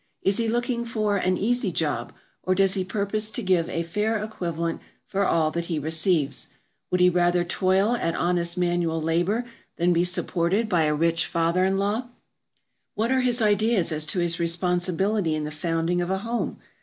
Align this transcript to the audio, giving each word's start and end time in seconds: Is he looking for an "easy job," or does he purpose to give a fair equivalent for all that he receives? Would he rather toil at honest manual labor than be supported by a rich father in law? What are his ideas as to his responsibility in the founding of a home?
Is 0.23 0.37
he 0.37 0.47
looking 0.47 0.83
for 0.83 1.17
an 1.17 1.37
"easy 1.37 1.71
job," 1.71 2.11
or 2.41 2.55
does 2.55 2.73
he 2.73 2.83
purpose 2.83 3.29
to 3.29 3.43
give 3.43 3.69
a 3.69 3.83
fair 3.83 4.17
equivalent 4.23 4.81
for 5.05 5.23
all 5.23 5.51
that 5.51 5.65
he 5.65 5.77
receives? 5.77 6.49
Would 6.89 6.99
he 7.01 7.07
rather 7.07 7.43
toil 7.43 7.95
at 7.95 8.15
honest 8.15 8.57
manual 8.57 8.99
labor 8.99 9.45
than 9.77 9.93
be 9.93 10.03
supported 10.03 10.67
by 10.67 10.85
a 10.85 10.95
rich 10.95 11.27
father 11.27 11.63
in 11.65 11.77
law? 11.77 12.07
What 12.95 13.11
are 13.11 13.21
his 13.21 13.43
ideas 13.43 13.91
as 13.91 14.07
to 14.07 14.17
his 14.17 14.39
responsibility 14.39 15.35
in 15.35 15.43
the 15.43 15.51
founding 15.51 16.01
of 16.01 16.09
a 16.09 16.17
home? 16.17 16.57